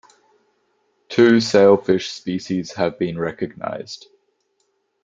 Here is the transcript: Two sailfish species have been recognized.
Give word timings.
Two 1.09 1.39
sailfish 1.39 2.09
species 2.09 2.71
have 2.73 2.97
been 2.97 3.19
recognized. 3.19 4.07